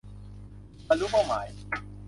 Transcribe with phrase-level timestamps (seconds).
[0.87, 1.47] บรรลุเป้าหมาย